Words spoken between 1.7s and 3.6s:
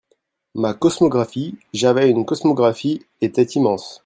j'avais une cosmographie, était